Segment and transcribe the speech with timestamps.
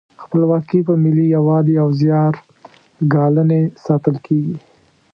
[0.23, 2.33] خپلواکي په ملي یووالي او زیار
[3.13, 4.57] ګالنې ساتل کیږي.